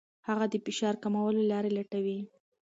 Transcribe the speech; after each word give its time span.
هغه 0.27 0.45
د 0.51 0.55
فشار 0.65 0.95
کمولو 1.03 1.41
لارې 1.51 1.71
لټوي. 1.77 2.19